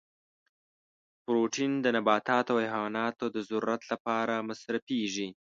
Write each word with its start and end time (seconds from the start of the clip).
پروتین 1.25 1.71
د 1.81 1.85
نباتاتو 1.95 2.51
او 2.55 2.59
حیواناتو 2.73 3.25
د 3.35 3.37
ضرورت 3.49 3.81
لپاره 3.91 4.33
مصرفیږي. 4.49 5.27